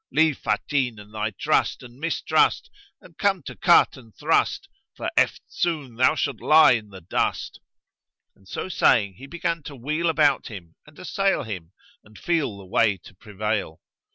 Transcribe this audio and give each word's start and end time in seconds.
Leave 0.11 0.39
Fatin 0.39 0.97
and 0.97 1.13
thy 1.13 1.29
trust 1.29 1.83
and 1.83 1.99
mistrust, 1.99 2.71
and 3.01 3.19
come 3.19 3.43
to 3.43 3.55
cut 3.55 3.95
and 3.95 4.15
thrust, 4.17 4.67
for 4.95 5.11
eftsoon 5.15 5.95
thou 5.95 6.15
shalt 6.15 6.41
lie 6.41 6.71
in 6.71 6.89
the 6.89 7.01
dust;" 7.01 7.59
and 8.35 8.47
so 8.47 8.67
saying, 8.67 9.13
he 9.13 9.27
began 9.27 9.61
to 9.61 9.75
wheel 9.75 10.09
about 10.09 10.47
him 10.47 10.73
and 10.87 10.97
assail 10.97 11.43
him 11.43 11.71
and 12.03 12.17
feel 12.17 12.57
the 12.57 12.65
way 12.65 12.97
to 12.97 13.13
prevail. 13.13 13.79